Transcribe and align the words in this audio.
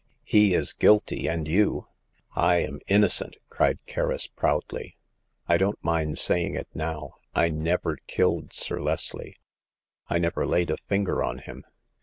"He 0.23 0.55
is 0.55 0.73
guilty, 0.73 1.27
and 1.27 1.47
you 1.47 1.85
"I 2.51 2.55
am 2.55 2.79
innocent!" 2.87 3.35
cried 3.51 3.77
Kerris, 3.85 4.25
proudly." 4.25 4.97
I 5.47 5.57
don't 5.57 5.77
mind 5.83 6.17
saying 6.17 6.55
it 6.55 6.67
now. 6.73 7.11
I 7.35 7.49
never 7.49 7.97
killed 8.07 8.51
Sir 8.51 8.81
Leslie; 8.81 9.37
I 10.07 10.17
never 10.17 10.47
laid 10.47 10.71
a 10.71 10.77
finger 10.89 11.21
on 11.21 11.37
him." 11.37 11.65